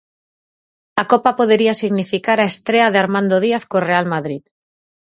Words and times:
A 1.01 1.03
Copa 1.11 1.31
podería 1.39 1.79
significar 1.81 2.37
a 2.41 2.49
estrea 2.53 2.87
de 2.93 2.97
Armando 3.03 3.35
Díaz 3.45 3.63
co 3.69 3.77
Real 3.89 4.05
Madrid. 4.13 4.43